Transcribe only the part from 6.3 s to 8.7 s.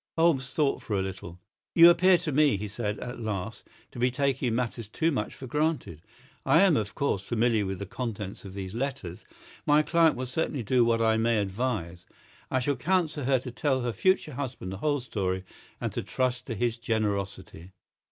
I am, of course, familiar with the contents of